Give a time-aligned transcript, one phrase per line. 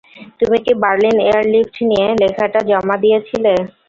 [0.39, 3.53] তুমি কি Berlin airlift নিয়ে লেখাটা জমা দিয়েছিলে?